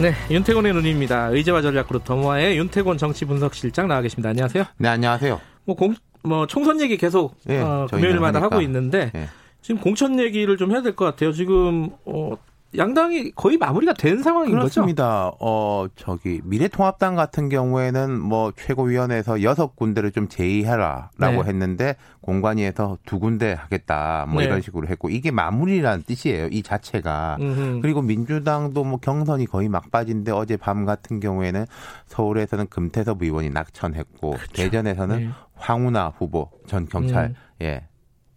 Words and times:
네, 0.00 0.12
윤태곤의 0.28 0.72
눈입니다. 0.74 1.28
의제와 1.28 1.62
전략 1.62 1.86
그룹 1.86 2.04
더모아의 2.04 2.58
윤태곤 2.58 2.98
정치 2.98 3.24
분석실장 3.24 3.86
나와 3.86 4.00
계십니다. 4.02 4.30
안녕하세요. 4.30 4.64
네, 4.78 4.88
안녕하세요. 4.88 5.40
뭐 5.64 5.76
공, 5.76 5.94
뭐 6.22 6.46
총선 6.46 6.80
얘기 6.80 6.96
계속 6.96 7.36
네, 7.44 7.60
어, 7.60 7.86
금요일마다 7.90 8.40
하니까. 8.40 8.44
하고 8.56 8.60
있는데 8.62 9.10
네. 9.14 9.28
지금 9.62 9.80
공천 9.80 10.18
얘기를 10.18 10.56
좀 10.56 10.72
해야 10.72 10.82
될 10.82 10.96
것 10.96 11.04
같아요. 11.04 11.32
지금 11.32 11.90
어, 12.04 12.32
양당이 12.76 13.32
거의 13.32 13.56
마무리가 13.56 13.92
된 13.92 14.22
상황인 14.22 14.52
거죠? 14.52 14.60
그렇습니다. 14.60 15.30
어, 15.40 15.86
저기, 15.96 16.40
미래통합당 16.44 17.14
같은 17.14 17.48
경우에는 17.48 18.20
뭐 18.20 18.52
최고위원회에서 18.56 19.42
여섯 19.42 19.76
군데를 19.76 20.12
좀 20.12 20.28
제의해라 20.28 21.10
라고 21.18 21.42
네. 21.42 21.48
했는데 21.48 21.96
공관위에서 22.20 22.98
두 23.04 23.18
군데 23.18 23.52
하겠다 23.52 24.26
뭐 24.28 24.40
네. 24.40 24.46
이런 24.46 24.60
식으로 24.60 24.88
했고 24.88 25.10
이게 25.10 25.30
마무리라는 25.30 26.04
뜻이에요. 26.04 26.48
이 26.48 26.62
자체가. 26.62 27.36
음흠. 27.40 27.80
그리고 27.82 28.02
민주당도 28.02 28.84
뭐 28.84 28.98
경선이 28.98 29.46
거의 29.46 29.68
막바지인데 29.68 30.32
어제 30.32 30.56
밤 30.56 30.84
같은 30.84 31.20
경우에는 31.20 31.66
서울에서는 32.06 32.66
금태섭 32.68 33.22
의원이 33.22 33.50
낙천했고 33.50 34.36
대전에서는 34.54 35.18
네. 35.18 35.28
황운하 35.56 36.12
후보 36.16 36.50
전 36.66 36.86
경찰 36.86 37.26
음. 37.26 37.34
예 37.62 37.86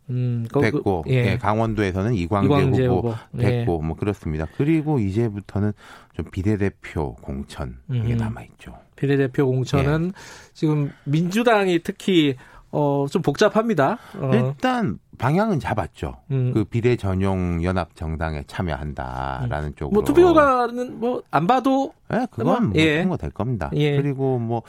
음, 0.09 0.45
거- 0.51 0.61
됐고 0.61 1.01
그- 1.03 1.09
예. 1.11 1.31
예, 1.33 1.37
강원도에서는 1.37 2.13
이광재, 2.13 2.45
이광재 2.47 2.85
후보, 2.85 3.09
후보. 3.09 3.15
예. 3.39 3.43
됐고 3.59 3.81
뭐 3.81 3.95
그렇습니다. 3.95 4.45
그리고 4.57 4.99
이제부터는 4.99 5.73
좀 6.13 6.25
비례대표 6.31 7.15
공천 7.15 7.77
이게 7.91 8.13
음. 8.13 8.17
남아 8.17 8.43
있죠. 8.43 8.73
비례대표 8.95 9.45
공천은 9.47 10.13
지금 10.53 10.91
민주당이 11.05 11.79
특히 11.83 12.35
어, 12.69 13.05
좀 13.09 13.21
복잡합니다. 13.21 13.97
어, 14.15 14.31
일단 14.33 14.99
방향은 15.17 15.59
잡았죠. 15.59 16.17
음. 16.31 16.51
그 16.53 16.63
비례 16.65 16.95
전용 16.97 17.63
연합 17.63 17.95
정당에 17.95 18.43
참여한다라는 18.47 19.73
쪽으로. 19.75 19.93
뭐 19.93 20.03
투표 20.03 20.33
결과는 20.33 20.99
뭐 20.99 21.21
안 21.31 21.47
봐도 21.47 21.93
예, 22.13 22.27
그건 22.31 22.69
뭐 22.69 22.73
예. 22.79 23.01
통과될 23.01 23.31
겁니다. 23.31 23.69
예. 23.73 23.95
그리고 24.01 24.37
뭐 24.39 24.63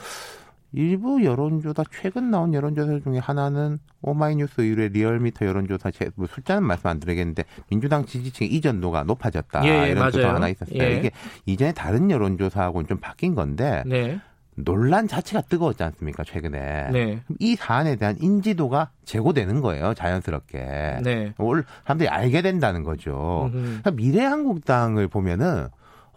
일부 0.71 1.23
여론조사 1.23 1.83
최근 1.91 2.29
나온 2.29 2.53
여론조사 2.53 2.99
중에 3.03 3.17
하나는 3.17 3.79
오마이뉴스 4.01 4.61
의뢰 4.61 4.87
리얼미터 4.89 5.45
여론조사 5.45 5.91
제, 5.91 6.09
뭐 6.15 6.27
숫자는 6.27 6.63
말씀 6.63 6.87
안 6.87 6.99
드리겠는데 6.99 7.43
민주당 7.69 8.05
지지층의 8.05 8.53
이전도가 8.53 9.03
높아졌다 9.03 9.65
예, 9.65 9.85
예, 9.87 9.91
이런 9.91 10.11
조사. 10.11 10.33
하나 10.33 10.47
있었어요. 10.47 10.81
예. 10.81 10.97
이게 10.97 11.11
이전에 11.45 11.73
다른 11.73 12.11
여론조사하고는 12.11 12.87
좀 12.87 12.97
바뀐 12.99 13.33
건데 13.33 13.83
네. 13.85 14.19
논란 14.55 15.07
자체가 15.07 15.41
뜨거웠지 15.43 15.83
않습니까 15.83 16.23
최근에 16.23 16.89
네. 16.91 17.21
이 17.39 17.55
사안에 17.55 17.95
대한 17.95 18.17
인지도가 18.19 18.89
제고되는 19.05 19.61
거예요 19.61 19.93
자연스럽게 19.93 20.99
네. 21.03 21.33
올 21.37 21.63
사람들이 21.85 22.09
알게 22.09 22.41
된다는 22.41 22.83
거죠. 22.83 23.49
그러니까 23.51 23.91
미래한국당을 23.91 25.07
보면은 25.07 25.67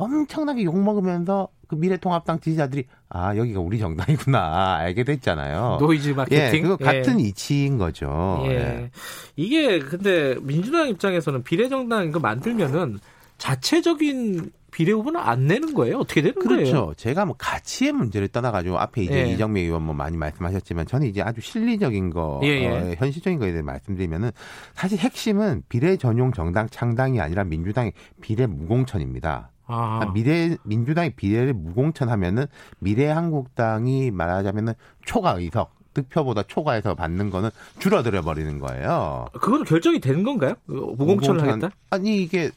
엄청나게 0.02 0.64
욕 0.64 0.78
먹으면서 0.78 1.48
그 1.68 1.74
미래통합당 1.76 2.40
지지자들이 2.40 2.84
아 3.08 3.36
여기가 3.36 3.60
우리 3.60 3.78
정당이구나 3.78 4.76
알게 4.76 5.04
됐잖아요. 5.04 5.78
노이즈 5.80 6.10
예, 6.10 6.12
마케팅. 6.12 6.62
그거 6.62 6.76
예. 6.80 6.84
같은 6.84 7.20
이치인 7.20 7.78
거죠. 7.78 8.42
예. 8.46 8.50
예. 8.50 8.90
이게 9.36 9.78
근데 9.78 10.36
민주당 10.42 10.88
입장에서는 10.88 11.42
비례정당 11.42 12.08
이거 12.08 12.18
만들면은 12.20 12.98
자체적인 13.38 14.52
비례 14.72 14.92
후보는 14.92 15.20
안 15.20 15.46
내는 15.46 15.74
거예요? 15.74 15.98
어떻게 15.98 16.22
되는 16.22 16.34
거예요? 16.34 16.64
그렇죠. 16.64 16.94
제가 16.96 17.26
뭐 17.26 17.36
가치의 17.38 17.92
문제를 17.92 18.28
떠나가지고 18.28 18.78
앞에 18.78 19.04
이제 19.04 19.26
예. 19.26 19.32
이정미 19.32 19.60
의원 19.60 19.82
뭐 19.82 19.94
많이 19.94 20.16
말씀하셨지만 20.16 20.86
저는 20.86 21.06
이제 21.06 21.20
아주 21.22 21.40
실리적인 21.40 22.10
거, 22.10 22.40
예, 22.42 22.48
예. 22.48 22.68
어, 22.68 22.94
현실적인 22.96 23.38
거에 23.38 23.52
대해 23.52 23.62
말씀드리면은 23.62 24.30
사실 24.74 24.98
핵심은 24.98 25.64
비례 25.68 25.96
전용 25.96 26.32
정당 26.32 26.68
창당이 26.70 27.20
아니라 27.20 27.44
민주당의 27.44 27.92
비례 28.22 28.46
무공천입니다. 28.46 29.50
아, 29.72 29.98
그러니까 30.00 30.12
미래 30.12 30.56
민주당이 30.64 31.10
비례를 31.10 31.54
무공천하면은 31.54 32.46
미래 32.78 33.06
한국당이 33.08 34.10
말하자면은 34.10 34.74
초과 35.04 35.32
의석 35.32 35.74
득표보다 35.94 36.42
초과해서 36.44 36.94
받는 36.94 37.30
거는 37.30 37.50
줄어들어 37.78 38.22
버리는 38.22 38.58
거예요. 38.58 39.26
그거는 39.34 39.64
결정이 39.64 40.00
된 40.00 40.22
건가요? 40.22 40.52
어, 40.68 40.72
무공천을 40.72 41.40
무공천- 41.40 41.48
하겠다? 41.48 41.70
아니 41.90 42.22
이게 42.22 42.50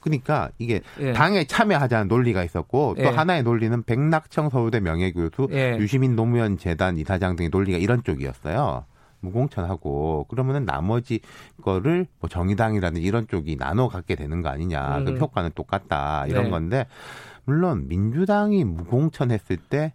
그러니까 0.00 0.50
이게 0.58 0.80
예. 1.00 1.12
당에 1.12 1.44
참여하자는 1.46 2.06
논리가 2.08 2.44
있었고 2.44 2.94
또 2.96 3.02
예. 3.02 3.06
하나의 3.08 3.42
논리는 3.42 3.82
백낙청 3.82 4.50
서울대 4.50 4.78
명예교수 4.80 5.48
예. 5.50 5.76
유시민 5.78 6.14
노무현 6.14 6.56
재단 6.58 6.96
이사장 6.98 7.34
등의 7.36 7.50
논리가 7.50 7.78
이런 7.78 8.02
쪽이었어요. 8.04 8.84
무공천하고 9.20 10.26
그러면은 10.28 10.64
나머지 10.64 11.20
거를 11.62 12.06
뭐 12.20 12.28
정의당이라든 12.28 13.00
이런 13.00 13.26
쪽이 13.26 13.56
나눠 13.56 13.88
갖게 13.88 14.14
되는 14.14 14.42
거 14.42 14.48
아니냐. 14.48 15.04
그 15.04 15.10
음. 15.10 15.18
효과는 15.18 15.50
똑같다. 15.54 16.26
이런 16.26 16.44
네. 16.44 16.50
건데 16.50 16.86
물론 17.44 17.88
민주당이 17.88 18.64
무공천 18.64 19.30
했을 19.30 19.56
때 19.56 19.94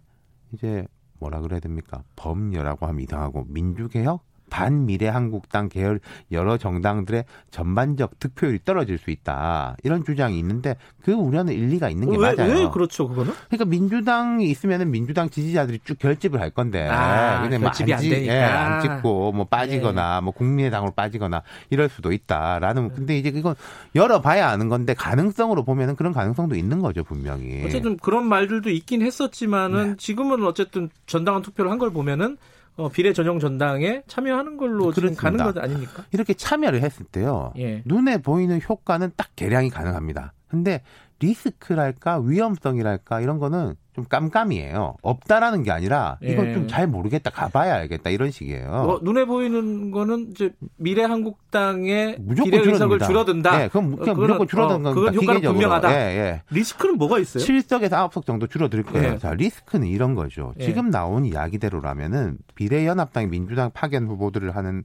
이제 0.52 0.86
뭐라 1.18 1.40
그래야 1.40 1.60
됩니까? 1.60 2.02
범여라고 2.16 2.86
하면 2.86 3.02
이상하고 3.02 3.44
민주개혁 3.48 4.24
반미래 4.54 5.08
한국당 5.08 5.68
계열 5.68 5.98
여러 6.30 6.56
정당들의 6.56 7.24
전반적 7.50 8.20
득표율이 8.20 8.60
떨어질 8.64 8.98
수 8.98 9.10
있다 9.10 9.76
이런 9.82 10.04
주장이 10.04 10.38
있는데 10.38 10.76
그 11.02 11.10
우려는 11.12 11.52
일리가 11.54 11.90
있는 11.90 12.08
게 12.08 12.16
왜, 12.16 12.34
맞아요. 12.36 12.52
왜 12.54 12.68
그렇죠, 12.70 13.08
그거는? 13.08 13.32
그러니까 13.48 13.64
민주당이 13.64 14.48
있으면은 14.48 14.92
민주당 14.92 15.28
지지자들이 15.28 15.80
쭉 15.84 15.98
결집을 15.98 16.40
할 16.40 16.50
건데 16.50 16.88
아, 16.88 17.42
근데 17.42 17.58
뭐 17.58 17.66
결집이 17.70 17.92
안 17.92 18.00
지- 18.00 18.10
되니까. 18.10 18.32
네. 18.32 18.38
예, 18.38 18.44
안 18.44 18.80
찍고 18.80 19.32
뭐 19.32 19.44
빠지거나 19.44 20.20
뭐 20.20 20.32
국민의당으로 20.32 20.92
빠지거나 20.92 21.42
이럴 21.70 21.88
수도 21.88 22.12
있다라는 22.12 22.94
근데 22.94 23.18
이제 23.18 23.30
이건 23.34 23.56
열어봐야 23.96 24.48
아는 24.48 24.68
건데 24.68 24.94
가능성으로 24.94 25.64
보면은 25.64 25.96
그런 25.96 26.12
가능성도 26.12 26.54
있는 26.54 26.78
거죠 26.80 27.02
분명히. 27.02 27.64
어쨌든 27.64 27.96
그런 27.96 28.24
말들도 28.26 28.70
있긴 28.70 29.02
했었지만은 29.02 29.90
네. 29.90 29.96
지금은 29.98 30.44
어쨌든 30.44 30.90
전당원 31.06 31.42
투표를 31.42 31.70
한 31.72 31.74
걸 31.74 31.90
보면은 31.90 32.36
어, 32.76 32.88
비례 32.88 33.12
전용 33.12 33.38
전당에 33.38 34.02
참여하는 34.06 34.56
걸로 34.56 34.92
지금 34.92 35.14
가는. 35.14 35.44
것 35.44 35.56
아닙니까? 35.58 36.04
이렇게 36.12 36.34
참여를 36.34 36.82
했을 36.82 37.04
때요. 37.06 37.52
예. 37.58 37.82
눈에 37.84 38.18
보이는 38.18 38.60
효과는 38.68 39.12
딱 39.16 39.28
계량이 39.36 39.70
가능합니다. 39.70 40.32
근데 40.48 40.82
리스크랄까 41.20 42.18
위험성이랄까 42.20 43.20
이런 43.20 43.38
거는 43.38 43.76
좀 43.94 44.04
깜깜이에요. 44.06 44.96
없다라는 45.02 45.62
게 45.62 45.70
아니라 45.70 46.18
이건 46.20 46.46
예. 46.48 46.54
좀잘 46.54 46.88
모르겠다. 46.88 47.30
가봐야 47.30 47.74
알겠다. 47.76 48.10
이런 48.10 48.32
식이에요. 48.32 48.68
어, 48.68 48.98
눈에 49.02 49.24
보이는 49.24 49.92
거는 49.92 50.30
이제 50.32 50.50
미래 50.76 51.04
한국당의 51.04 52.16
무조건 52.20 52.50
비례 52.50 52.70
의석을. 52.70 52.98
줄어든다. 52.98 53.62
예, 53.62 53.68
그건 53.68 53.84
어, 53.84 53.88
무조건 53.96 54.16
그거는- 54.16 54.48
줄어드는 54.48 54.86
어. 54.90 54.94
그건 54.94 55.14
효과는 55.14 55.20
기계적으로. 55.20 55.52
분명하다. 55.52 55.92
예, 55.92 55.96
예. 56.18 56.42
리스크는 56.50 56.96
뭐가 56.98 57.20
있어요? 57.20 57.44
7석에서 57.44 58.10
9석 58.10 58.26
정도 58.26 58.48
줄어들 58.48 58.82
거예요. 58.82 59.12
예. 59.14 59.18
자, 59.18 59.32
리스크는 59.32 59.86
이런 59.86 60.16
거죠. 60.16 60.54
예. 60.58 60.64
지금 60.64 60.90
나온 60.90 61.24
이야기대로라면은 61.24 62.38
비례연합당이 62.56 63.28
민주당 63.28 63.70
파견 63.72 64.08
후보들을 64.08 64.56
하는 64.56 64.82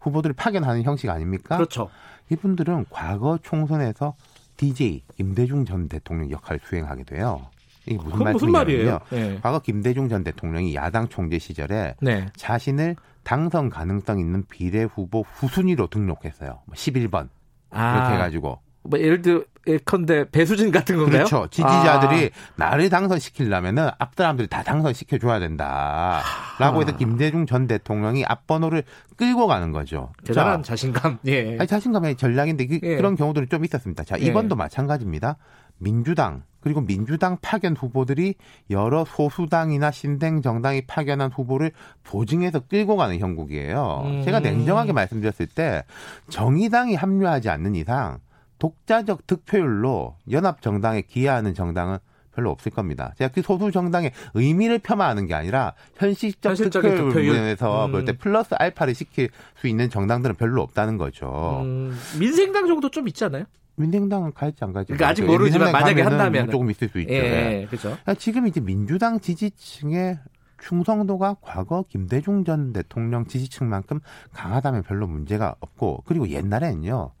후보들을 0.00 0.34
파견하는 0.34 0.82
형식 0.82 1.08
아닙니까? 1.10 1.56
그렇죠. 1.56 1.90
이분들은 2.30 2.86
과거 2.90 3.38
총선에서 3.42 4.14
DJ 4.56 5.04
김대중 5.16 5.64
전 5.64 5.88
대통령 5.88 6.30
역할을 6.32 6.58
수행하게 6.64 7.04
돼요. 7.04 7.46
이게 7.88 7.96
무슨 7.96 8.10
그건 8.18 8.32
무슨. 8.32 8.50
말이에요? 8.52 8.98
예. 9.12 9.38
과거 9.42 9.58
김대중 9.60 10.08
전 10.08 10.24
대통령이 10.24 10.74
야당 10.74 11.08
총재 11.08 11.38
시절에 11.38 11.94
네. 12.00 12.26
자신을 12.36 12.96
당선 13.24 13.68
가능성 13.70 14.18
있는 14.20 14.44
비례 14.48 14.84
후보 14.84 15.24
후순위로 15.34 15.88
등록했어요. 15.88 16.60
뭐 16.64 16.74
11번 16.74 17.28
아, 17.70 17.96
이렇게 17.96 18.14
해가지고 18.14 18.58
뭐 18.84 18.98
예를 18.98 19.20
들어 19.22 19.42
예컨대 19.66 20.30
배수진 20.30 20.70
같은 20.70 20.96
건가요? 20.96 21.24
그렇죠. 21.24 21.46
지지자들이 21.50 22.30
나를 22.56 22.88
당선시키려면은 22.88 23.90
앞 23.98 24.14
사람들이 24.16 24.48
다 24.48 24.62
당선시켜 24.62 25.18
줘야 25.18 25.38
된다라고 25.38 26.80
해서 26.80 26.96
김대중 26.96 27.44
전 27.44 27.66
대통령이 27.66 28.24
앞번호를 28.24 28.84
끌고 29.16 29.46
가는 29.46 29.72
거죠. 29.72 30.10
아, 30.16 30.22
대단한 30.24 30.62
자, 30.62 30.72
자신감. 30.72 31.18
예. 31.26 31.58
아니, 31.58 31.66
자신감의 31.66 32.16
전략인데 32.16 32.66
그, 32.66 32.80
예. 32.82 32.96
런 33.02 33.14
경우들이 33.14 33.48
좀 33.48 33.62
있었습니다. 33.64 34.04
자, 34.04 34.16
예. 34.18 34.24
이번도 34.24 34.56
마찬가지입니다. 34.56 35.36
민주당 35.78 36.42
그리고 36.60 36.80
민주당 36.80 37.38
파견 37.40 37.76
후보들이 37.76 38.34
여러 38.70 39.04
소수당이나 39.04 39.90
신생 39.90 40.42
정당이 40.42 40.82
파견한 40.86 41.30
후보를 41.30 41.70
보증해서 42.02 42.60
끌고 42.60 42.96
가는 42.96 43.18
형국이에요. 43.18 44.02
음. 44.04 44.22
제가 44.24 44.40
냉정하게 44.40 44.92
말씀드렸을 44.92 45.46
때 45.46 45.84
정의당이 46.30 46.94
합류하지 46.94 47.48
않는 47.48 47.76
이상 47.76 48.18
독자적 48.58 49.26
득표율로 49.26 50.16
연합 50.32 50.60
정당에 50.60 51.02
기여하는 51.02 51.54
정당은 51.54 51.98
별로 52.34 52.50
없을 52.50 52.70
겁니다. 52.70 53.14
제가 53.18 53.32
그 53.32 53.42
소수 53.42 53.72
정당의 53.72 54.12
의미를 54.34 54.78
폄하하는 54.78 55.26
게 55.26 55.34
아니라 55.34 55.74
현실적 55.96 56.54
득표율 56.54 56.96
득표율. 56.96 57.34
부분에서 57.34 57.86
음. 57.86 57.92
볼때 57.92 58.12
플러스 58.12 58.54
알파를 58.54 58.94
시킬 58.94 59.30
수 59.56 59.66
있는 59.66 59.90
정당들은 59.90 60.36
별로 60.36 60.62
없다는 60.62 60.98
거죠. 60.98 61.60
음, 61.62 61.98
민생당 62.18 62.66
정도 62.66 62.90
좀 62.90 63.08
있지 63.08 63.24
않아요? 63.24 63.44
민생당은 63.78 64.32
갈지 64.32 64.64
안 64.64 64.72
갈지. 64.72 64.92
그러니까 64.92 65.08
아직. 65.08 65.24
모르지만 65.24 65.72
만약에. 65.72 66.02
뭐 66.02 66.46
조금 66.50 66.70
있을 66.70 66.88
수 66.88 66.98
있죠. 67.00 67.12
예, 67.12 67.20
네. 67.20 67.66
그죠. 67.66 67.88
그러니까 67.90 68.14
지금 68.14 68.46
이제 68.46 68.60
민주당 68.60 69.20
지지층의 69.20 70.18
충성도가 70.60 71.36
과거 71.40 71.84
김대중 71.88 72.44
전 72.44 72.72
대통령 72.72 73.26
지지층만큼 73.26 74.00
강하다면 74.32 74.82
별로 74.82 75.06
문제가 75.06 75.54
없고 75.60 76.02
그리고 76.04 76.28
옛날에는요 76.28 77.12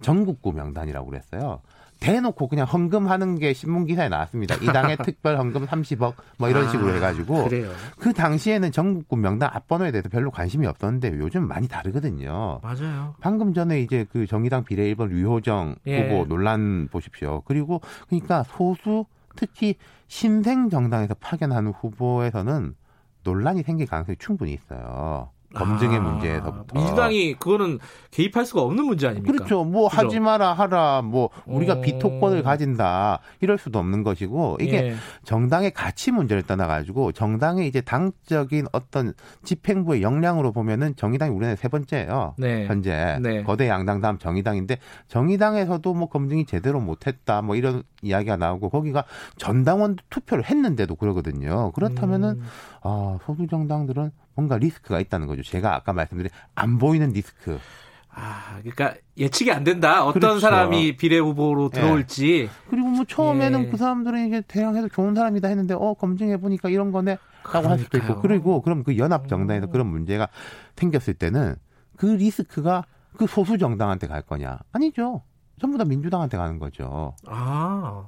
전국구 0.00 0.52
명단이라고 0.52 1.08
그랬어요. 1.08 1.60
대놓고 2.00 2.48
그냥 2.48 2.66
헌금하는 2.66 3.38
게 3.38 3.52
신문 3.52 3.84
기사에 3.84 4.08
나왔습니다. 4.08 4.56
이 4.56 4.66
당의 4.66 4.96
특별 5.04 5.38
헌금 5.38 5.66
30억 5.66 6.14
뭐 6.38 6.48
이런 6.48 6.68
식으로 6.70 6.90
아, 6.90 6.94
해가지고 6.94 7.44
그래요. 7.44 7.70
그 7.98 8.12
당시에는 8.12 8.72
전국구 8.72 9.16
명단 9.16 9.50
앞번호에 9.52 9.92
대해서 9.92 10.08
별로 10.08 10.30
관심이 10.30 10.66
없었는데 10.66 11.18
요즘 11.18 11.46
많이 11.46 11.68
다르거든요. 11.68 12.60
맞아요. 12.62 13.14
방금 13.20 13.52
전에 13.52 13.80
이제 13.80 14.06
그 14.10 14.26
정의당 14.26 14.64
비례 14.64 14.92
1번 14.94 15.10
류호정 15.10 15.76
예. 15.86 16.08
후보 16.08 16.26
논란 16.26 16.88
보십시오. 16.90 17.42
그리고 17.44 17.80
그러니까 18.08 18.42
소수 18.44 19.04
특히 19.36 19.74
신생 20.08 20.70
정당에서 20.70 21.14
파견하는 21.14 21.72
후보에서는 21.72 22.74
논란이 23.22 23.62
생길 23.62 23.86
가능성이 23.86 24.16
충분히 24.18 24.54
있어요. 24.54 25.30
검증의 25.54 25.98
아, 25.98 26.00
문제에서부터. 26.00 26.78
민주당이 26.78 27.34
그거는 27.34 27.78
개입할 28.10 28.44
수가 28.44 28.62
없는 28.62 28.84
문제 28.84 29.08
아닙니까? 29.08 29.32
그렇죠. 29.32 29.64
뭐 29.64 29.88
그죠? 29.88 30.06
하지 30.06 30.20
마라 30.20 30.52
하라 30.52 31.02
뭐 31.02 31.30
우리가 31.46 31.74
어. 31.74 31.80
비토권을 31.80 32.42
가진다 32.42 33.20
이럴 33.40 33.58
수도 33.58 33.78
없는 33.78 34.02
것이고 34.02 34.58
이게 34.60 34.76
예. 34.76 34.94
정당의 35.24 35.72
가치 35.72 36.12
문제를 36.12 36.42
떠나 36.44 36.66
가지고 36.66 37.12
정당의 37.12 37.66
이제 37.66 37.80
당적인 37.80 38.66
어떤 38.72 39.12
집행부의 39.44 40.02
역량으로 40.02 40.52
보면은 40.52 40.94
정의당이 40.96 41.34
우리나라 41.34 41.56
세 41.56 41.68
번째예요. 41.68 42.34
네. 42.38 42.66
현재 42.66 43.18
네. 43.20 43.42
거대 43.42 43.68
양당 43.68 44.00
다음 44.00 44.18
정의당인데 44.18 44.78
정의당에서도 45.08 45.94
뭐 45.94 46.08
검증이 46.08 46.46
제대로 46.46 46.80
못했다 46.80 47.42
뭐 47.42 47.56
이런 47.56 47.82
이야기가 48.02 48.36
나오고 48.36 48.70
거기가 48.70 49.04
전당원 49.36 49.96
투표를 50.08 50.44
했는데도 50.44 50.94
그러거든요. 50.96 51.72
그렇다면은 51.72 52.30
음. 52.40 52.44
아 52.82 53.18
소수 53.24 53.46
정당들은 53.46 54.10
뭔가 54.34 54.56
리스크가 54.56 55.00
있다는 55.00 55.26
거죠. 55.26 55.42
제가 55.42 55.74
아까 55.74 55.92
말씀드린 55.92 56.30
안 56.54 56.78
보이는 56.78 57.10
리스크. 57.10 57.58
아, 58.12 58.58
그러니까 58.60 58.94
예측이 59.16 59.52
안 59.52 59.62
된다. 59.62 60.04
어떤 60.04 60.20
그렇죠. 60.20 60.40
사람이 60.40 60.96
비례 60.96 61.18
후보로 61.18 61.70
예. 61.74 61.80
들어올지. 61.80 62.50
그리고 62.68 62.88
뭐 62.88 63.04
처음에는 63.04 63.66
예. 63.66 63.70
그 63.70 63.76
사람들은 63.76 64.26
이게 64.26 64.36
해도 64.36 64.88
좋은 64.88 65.14
사람이다 65.14 65.46
했는데 65.48 65.74
어 65.74 65.94
검증해 65.94 66.38
보니까 66.38 66.68
이런 66.70 66.90
거네라고 66.90 67.68
할 67.68 67.78
수도. 67.78 67.98
있고 67.98 68.20
그리고 68.20 68.62
그럼 68.62 68.82
그 68.82 68.98
연합 68.98 69.28
정당에서 69.28 69.68
그런 69.68 69.86
문제가 69.86 70.28
생겼을 70.76 71.14
때는 71.14 71.54
그 71.96 72.06
리스크가 72.06 72.84
그 73.16 73.26
소수 73.26 73.58
정당한테 73.58 74.06
갈 74.06 74.22
거냐? 74.22 74.58
아니죠. 74.72 75.22
전부 75.60 75.78
다 75.78 75.84
민주당한테 75.84 76.36
가는 76.36 76.58
거죠. 76.58 77.14
아. 77.26 78.06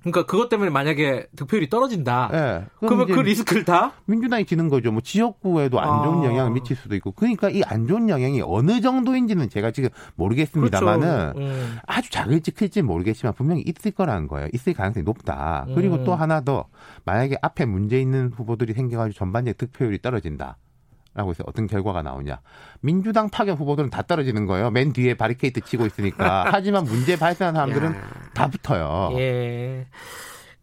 그러니까 0.00 0.26
그것 0.26 0.48
때문에 0.48 0.70
만약에 0.70 1.26
득표율이 1.34 1.68
떨어진다. 1.68 2.30
예. 2.32 2.66
그러면 2.78 3.08
그 3.08 3.18
리스크를 3.18 3.64
다 3.64 3.92
민주당이 4.06 4.44
지는 4.46 4.68
거죠. 4.68 4.92
뭐 4.92 5.00
지역구에도 5.00 5.80
안 5.80 6.04
좋은 6.04 6.20
아. 6.20 6.24
영향을 6.26 6.52
미칠 6.52 6.76
수도 6.76 6.94
있고. 6.94 7.10
그러니까 7.12 7.50
이 7.50 7.62
안 7.66 7.88
좋은 7.88 8.08
영향이 8.08 8.40
어느 8.44 8.80
정도인지는 8.80 9.48
제가 9.50 9.72
지금 9.72 9.90
모르겠습니다만은 10.14 11.32
그렇죠. 11.34 11.38
음. 11.40 11.78
아주 11.86 12.10
작을지 12.10 12.52
클지 12.52 12.82
모르겠지만 12.82 13.34
분명히 13.34 13.62
있을 13.62 13.90
거라는 13.90 14.28
거예요. 14.28 14.48
있을 14.52 14.72
가능성이 14.72 15.02
높다. 15.02 15.66
그리고 15.74 15.96
음. 15.96 16.04
또 16.04 16.14
하나 16.14 16.42
더 16.42 16.66
만약에 17.04 17.36
앞에 17.42 17.64
문제 17.66 18.00
있는 18.00 18.30
후보들이 18.34 18.74
생겨가지고 18.74 19.18
전반적인 19.18 19.54
득표율이 19.58 20.00
떨어진다. 20.00 20.58
라고 21.14 21.30
해서 21.30 21.42
어떤 21.46 21.66
결과가 21.66 22.02
나오냐. 22.02 22.40
민주당 22.80 23.28
파견 23.28 23.56
후보들은 23.56 23.90
다 23.90 24.02
떨어지는 24.02 24.46
거예요. 24.46 24.70
맨 24.70 24.92
뒤에 24.92 25.14
바리케이트 25.14 25.60
치고 25.62 25.86
있으니까. 25.86 26.46
하지만 26.52 26.84
문제 26.84 27.16
발생한 27.18 27.54
사람들은 27.54 27.90
야. 27.90 28.10
다 28.34 28.48
붙어요. 28.48 29.10
예. 29.18 29.86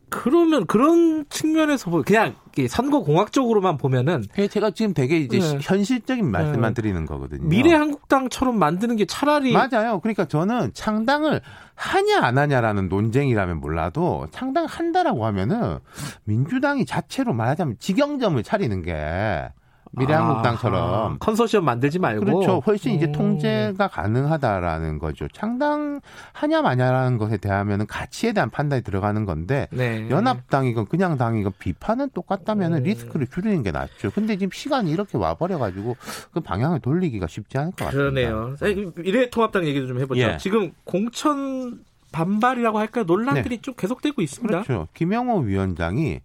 그러면 0.10 0.66
그런 0.66 1.26
측면에서 1.30 1.90
보 1.90 2.02
그냥 2.02 2.36
선거 2.70 3.02
공학적으로만 3.02 3.78
보면은 3.78 4.24
제가 4.50 4.72
지금 4.72 4.94
되게 4.94 5.18
이제 5.18 5.40
네. 5.40 5.60
현실적인 5.62 6.30
말씀만 6.30 6.74
네. 6.74 6.82
드리는 6.82 7.06
거거든요. 7.06 7.48
미래 7.48 7.74
한국당처럼 7.74 8.58
만드는 8.58 8.96
게 8.96 9.06
차라리 9.06 9.52
맞아요. 9.52 10.00
그러니까 10.00 10.26
저는 10.26 10.72
창당을 10.74 11.42
하냐 11.74 12.22
안 12.22 12.38
하냐라는 12.38 12.88
논쟁이라면 12.88 13.60
몰라도 13.60 14.28
창당 14.32 14.66
한다라고 14.66 15.26
하면은 15.26 15.80
민주당이 16.24 16.86
자체로 16.86 17.34
말하자면 17.34 17.78
직영점을 17.80 18.42
차리는 18.42 18.84
게 18.84 19.50
미래한국당처럼 19.98 20.84
아하, 20.84 21.18
컨소시엄 21.20 21.66
만들지 21.66 22.00
말고 22.00 22.26
그렇죠. 22.26 22.62
훨씬 22.66 22.94
이제 22.94 23.08
음. 23.08 23.12
통제가 23.12 23.88
가능하다라는 23.88 25.00
거죠. 25.00 25.28
창당하냐 25.30 26.62
마냐라는 26.64 27.18
것에 27.18 27.38
대하면은 27.38 27.88
가치에 27.88 28.34
대한 28.34 28.50
판단이 28.50 28.84
들어가는 28.84 29.26
건데 29.26 29.68
네. 29.72 30.10
연합당이건 30.10 30.86
그냥 30.86 31.18
당이건 31.18 31.54
비판은 31.60 32.10
똑같다면은 32.14 32.80
음. 32.80 32.84
리스크를 32.84 33.28
줄이는 33.28 33.64
게 33.64 33.72
낫죠. 33.72 34.12
근데 34.12 34.38
지금 34.38 34.52
시간이 34.52 34.92
이렇게 34.92 35.18
와버려가지고 35.18 35.96
그 36.32 36.40
방향을 36.40 36.80
돌리기가 36.80 37.28
쉽지 37.28 37.58
않을 37.58 37.72
것 37.72 37.86
같습니다. 37.86 38.12
그러네요. 38.12 38.56
미래통합당 38.96 39.66
얘기도 39.66 39.88
좀 39.88 40.00
해보죠. 40.00 40.22
예. 40.22 40.38
지금 40.38 40.72
공천 40.84 41.84
반발이라고 42.12 42.80
할까요? 42.80 43.04
논란들이 43.06 43.60
좀 43.60 43.74
계속되고 43.76 44.22
있습니다. 44.22 44.60
네. 44.60 44.64
그렇죠. 44.64 44.88
김영호 44.94 45.40
위원장이 45.40 46.22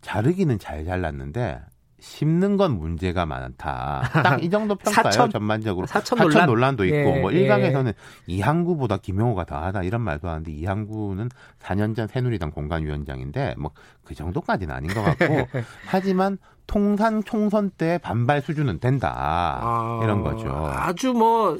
자르기는 0.00 0.58
잘 0.58 0.84
잘랐는데 0.84 1.60
심는 2.00 2.56
건 2.56 2.78
문제가 2.78 3.26
많다. 3.26 4.02
딱 4.22 4.42
이 4.42 4.48
정도 4.50 4.74
평가예요. 4.78 5.10
사천? 5.10 5.30
전반적으로 5.30 5.86
사천 5.86 6.18
논란? 6.18 6.46
논란도 6.46 6.84
있고 6.84 6.96
예, 6.96 7.20
뭐 7.20 7.32
예. 7.32 7.40
일각에서는 7.40 7.92
이항구보다 8.28 8.98
김영호가 8.98 9.44
더하다 9.44 9.82
이런 9.82 10.02
말도 10.02 10.28
하는데 10.28 10.50
이항구는 10.52 11.28
4년 11.60 11.96
전 11.96 12.06
새누리당 12.06 12.50
공관위원장인데 12.52 13.54
뭐 13.58 13.72
그 14.04 14.14
정도까지는 14.14 14.74
아닌 14.74 14.90
것 14.94 15.02
같고 15.02 15.24
하지만 15.86 16.38
통산 16.66 17.22
총선 17.24 17.68
때 17.70 17.98
반발 17.98 18.40
수준은 18.40 18.78
된다 18.80 19.12
아, 19.60 20.00
이런 20.02 20.22
거죠. 20.22 20.48
아주 20.66 21.12
뭐 21.12 21.58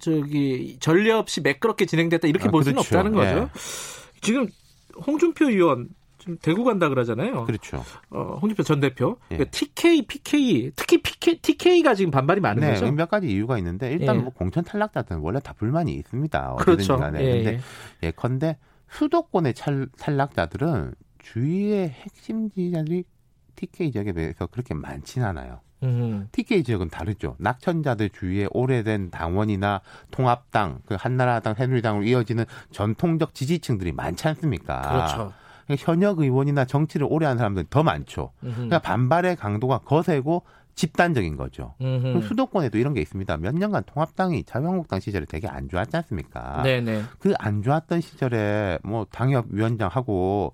저기 0.00 0.78
전례 0.80 1.10
없이 1.12 1.42
매끄럽게 1.42 1.84
진행됐다 1.84 2.26
이렇게 2.28 2.48
아, 2.48 2.50
볼 2.50 2.62
수는 2.64 2.76
그렇죠. 2.82 2.98
없다는 2.98 3.12
거죠. 3.14 3.50
지금 4.22 4.46
홍준표 5.06 5.50
의원 5.50 5.88
지금 6.20 6.36
대구 6.40 6.62
간다 6.64 6.88
그러잖아요. 6.88 7.44
그렇죠. 7.46 7.82
어, 8.10 8.38
홍준표 8.40 8.62
전 8.62 8.78
대표. 8.78 9.16
예. 9.32 9.36
그러니까 9.36 9.50
TK, 9.50 10.02
PK, 10.06 10.70
특히 10.76 11.02
PK, 11.02 11.38
TK가 11.40 11.94
지금 11.94 12.10
반발이 12.10 12.40
많은 12.40 12.60
네, 12.60 12.74
거죠. 12.74 12.92
몇 12.92 13.08
가지 13.08 13.28
이유가 13.28 13.58
있는데 13.58 13.90
일단 13.92 14.16
예. 14.16 14.20
뭐 14.20 14.30
공천 14.32 14.62
탈락자들은 14.62 15.20
원래 15.22 15.40
다 15.40 15.54
불만이 15.54 15.92
있습니다. 15.94 16.56
그렇죠. 16.60 16.98
간에. 16.98 17.20
예, 17.24 17.32
근데 17.42 17.60
예. 18.02 18.06
예컨대 18.08 18.58
수도권의 18.90 19.54
찰- 19.54 19.88
탈락자들은 19.98 20.94
주위의 21.18 21.88
핵심 21.90 22.50
지지자들이 22.50 23.04
TK 23.56 23.92
지역에 23.92 24.12
비해서 24.12 24.46
그렇게 24.46 24.74
많진 24.74 25.22
않아요. 25.24 25.60
음, 25.82 26.28
TK 26.32 26.62
지역은 26.62 26.90
다르죠. 26.90 27.36
낙천자들 27.38 28.10
주위에 28.10 28.46
오래된 28.50 29.10
당원이나 29.10 29.80
통합당, 30.10 30.80
그 30.84 30.94
한나라당, 30.98 31.54
새누리당으로 31.54 32.04
이어지는 32.04 32.44
전통적 32.70 33.32
지지층들이 33.34 33.92
많지 33.92 34.28
않습니까? 34.28 34.82
그렇죠. 34.82 35.32
현역 35.78 36.20
의원이나 36.20 36.64
정치를 36.64 37.06
오래 37.10 37.26
한 37.26 37.36
사람들은 37.36 37.66
더 37.70 37.82
많죠. 37.82 38.32
그러니까 38.40 38.78
반발의 38.80 39.36
강도가 39.36 39.78
거세고 39.78 40.44
집단적인 40.74 41.36
거죠. 41.36 41.74
수도권에도 42.22 42.78
이런 42.78 42.94
게 42.94 43.00
있습니다. 43.00 43.36
몇 43.38 43.54
년간 43.54 43.84
통합당이 43.86 44.44
자유한국당 44.44 45.00
시절에 45.00 45.26
되게 45.26 45.46
안 45.48 45.68
좋았지 45.68 45.96
않습니까? 45.96 46.62
네네. 46.62 47.02
그안 47.18 47.62
좋았던 47.62 48.00
시절에 48.00 48.78
뭐 48.82 49.06
당협 49.10 49.46
위원장하고 49.50 50.52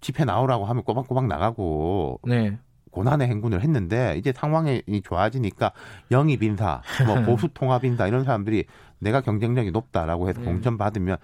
집회 0.00 0.24
나오라고 0.24 0.64
하면 0.64 0.84
꼬박꼬박 0.84 1.26
나가고 1.26 2.20
네. 2.24 2.58
고난의 2.92 3.28
행군을 3.28 3.60
했는데 3.60 4.14
이제 4.16 4.32
상황이 4.34 4.82
좋아지니까 5.04 5.72
영입 6.10 6.42
인사, 6.42 6.80
뭐 7.04 7.20
보수 7.26 7.48
통합 7.52 7.84
인사 7.84 8.06
이런 8.06 8.24
사람들이 8.24 8.64
내가 9.00 9.20
경쟁력이 9.20 9.70
높다라고 9.70 10.30
해서 10.30 10.40
네. 10.40 10.46
공천 10.46 10.78
받으면 10.78 11.18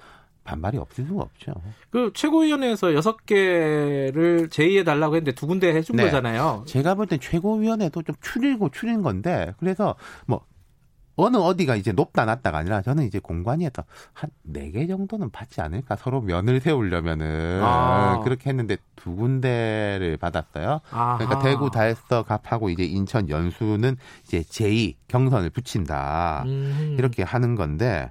반발이 0.44 0.78
없을 0.78 1.06
수가 1.06 1.22
없죠. 1.22 1.52
그 1.90 2.10
최고위원회에서 2.14 2.94
여섯 2.94 3.24
개를 3.26 4.48
제의해 4.50 4.84
달라고 4.84 5.14
했는데 5.16 5.32
두 5.34 5.46
군데 5.46 5.72
해준 5.74 5.96
네. 5.96 6.04
거잖아요. 6.04 6.64
제가 6.66 6.94
볼 6.94 7.06
땐 7.06 7.20
최고위원회도 7.20 8.02
좀 8.02 8.14
추리고 8.20 8.70
추린 8.70 9.02
건데 9.02 9.54
그래서 9.58 9.94
뭐 10.26 10.44
어느 11.14 11.36
어디가 11.36 11.76
이제 11.76 11.92
높다 11.92 12.24
낮다가 12.24 12.56
아니라 12.58 12.80
저는 12.80 13.04
이제 13.04 13.18
공관위에서 13.18 13.84
한 14.14 14.30
네 14.44 14.72
개 14.72 14.86
정도는 14.86 15.30
받지 15.30 15.60
않을까 15.60 15.94
서로 15.96 16.20
면을 16.22 16.58
세우려면은 16.60 17.60
아. 17.62 18.20
그렇게 18.24 18.48
했는데 18.50 18.78
두 18.96 19.14
군데를 19.14 20.16
받았어요. 20.16 20.80
아하. 20.90 21.18
그러니까 21.18 21.40
대구 21.42 21.70
달서 21.70 22.22
갑하고 22.24 22.70
이제 22.70 22.82
인천 22.84 23.28
연수는 23.28 23.96
이제 24.24 24.40
제2 24.40 24.94
경선을 25.08 25.50
붙인다 25.50 26.44
음. 26.46 26.96
이렇게 26.98 27.22
하는 27.22 27.54
건데 27.54 28.10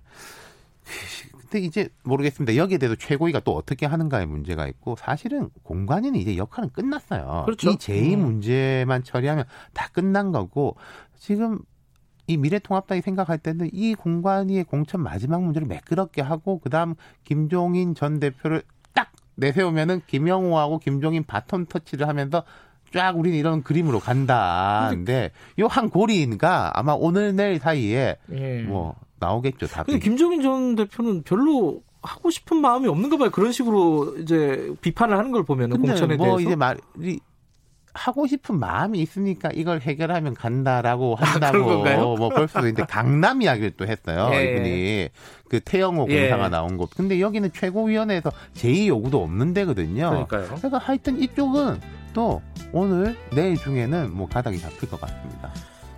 근데 1.52 1.66
이제 1.66 1.90
모르겠습니다. 2.06 2.56
여기에 2.56 2.78
대해서 2.78 2.96
최고위가 2.98 3.42
또 3.42 3.54
어떻게 3.58 3.86
하는가의 3.86 4.26
문제가 4.26 4.68
있고 4.68 4.96
사실은 4.98 5.50
공관위는 5.64 6.18
이제 6.18 6.38
역할은 6.38 6.70
끝났어요. 6.70 7.44
그렇죠. 7.46 7.72
이 7.72 7.76
제2 7.76 8.14
음. 8.14 8.20
문제만 8.22 9.04
처리하면 9.04 9.44
다 9.74 9.90
끝난 9.92 10.32
거고 10.32 10.78
지금 11.20 11.60
이 12.28 12.38
미래통합당이 12.38 13.02
생각할 13.02 13.38
때는 13.38 13.70
이 13.74 13.96
공관위의 13.96 14.64
공천 14.64 15.02
마지막 15.04 15.44
문제를 15.44 15.68
매끄럽게 15.68 16.22
하고 16.22 16.60
그다음 16.60 16.96
김종인 17.26 17.96
전 17.96 18.22
대표를 18.22 18.64
딱 18.94 19.12
내세우면은 19.36 20.04
김영호하고 20.08 20.80
김종인 20.80 21.26
바톤 21.26 21.66
터치를 21.66 22.08
하면서 22.08 22.44
쫙 22.94 23.18
우리는 23.18 23.38
이런 23.38 23.62
그림으로 23.62 24.00
간다는데 24.00 25.32
요 25.60 25.68
한 25.68 25.90
고리가 25.90 26.80
아마 26.80 26.94
오늘 26.94 27.36
내일 27.36 27.60
사이에 27.60 28.16
예. 28.32 28.62
뭐 28.64 28.96
나오겠죠. 29.22 29.68
답이. 29.68 30.00
김종인 30.00 30.42
전 30.42 30.76
대표는 30.76 31.24
별로 31.24 31.82
하고 32.02 32.30
싶은 32.32 32.58
마음이 32.58 32.88
없는가 32.88 33.18
봐요. 33.18 33.30
그런 33.30 33.52
식으로 33.52 34.18
이제 34.18 34.74
비판을 34.82 35.18
하는 35.18 35.32
걸 35.32 35.46
근데 35.46 35.68
공천에 35.68 36.16
뭐 36.16 36.26
대해서. 36.26 36.42
이제 36.42 36.56
말이 36.56 37.20
하고 37.94 38.26
싶은 38.26 38.58
마음이 38.58 39.00
있으니까 39.00 39.50
이걸 39.54 39.82
해결하면 39.82 40.34
간다라고 40.34 41.16
한다고 41.16 41.46
아, 41.46 41.52
그런 41.52 41.68
건가요? 41.68 42.16
뭐볼 42.16 42.48
수도 42.48 42.62
있는데 42.62 42.86
강남 42.86 43.42
이야기를 43.42 43.72
또 43.78 43.86
했어요. 43.86 44.30
예. 44.34 44.54
이분이 44.54 45.10
그 45.50 45.60
태영호 45.60 46.08
예. 46.10 46.30
공사가 46.30 46.50
나온 46.50 46.78
곳. 46.78 46.90
근데 46.96 47.20
여기는 47.20 47.52
최고위원회에서 47.52 48.32
제2 48.56 48.88
요구도 48.88 49.22
없는 49.22 49.54
데거든요. 49.54 50.10
그러니까요. 50.10 50.46
그러니까 50.56 50.78
하여튼 50.78 51.20
이쪽은 51.20 51.82
또 52.14 52.42
오늘 52.72 53.18
내일 53.36 53.58
중에는 53.58 54.16
뭐 54.16 54.28
가닥이 54.28 54.60
잡힐 54.60 54.90
것 54.90 55.00
같습니다. 55.02 55.52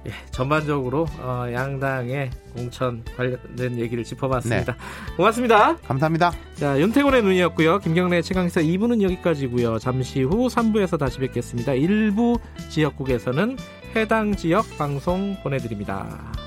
예, 0.06 0.12
전반적으로 0.32 1.08
어, 1.20 1.46
양당의 1.52 2.30
공천 2.56 3.04
관련된 3.16 3.80
얘기를 3.80 4.04
짚어봤습니다. 4.04 4.76
고맙습니다. 5.16 5.78
감사합니다. 5.78 6.32
자, 6.56 6.80
윤태곤의 6.80 7.24
눈이었고요. 7.24 7.80
김경래 7.80 8.22
최강사 8.22 8.62
2부는 8.62 9.02
여기까지고요. 9.02 9.80
잠시 9.80 10.22
후 10.24 10.48
3부에서 10.48 11.00
다시 11.00 11.20
뵙겠습니다. 11.20 11.74
일부 11.74 12.38
지역국에서는 12.70 13.58
해당 13.96 14.36
지역 14.36 14.66
방송 14.78 15.38
보내드립니다. 15.42 16.43